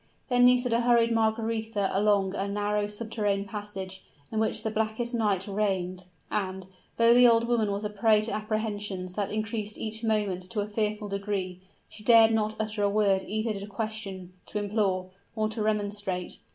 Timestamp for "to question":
13.53-14.33